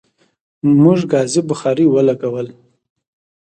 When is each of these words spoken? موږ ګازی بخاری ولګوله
موږ 0.81 0.99
ګازی 1.11 1.41
بخاری 1.49 1.85
ولګوله 1.89 2.53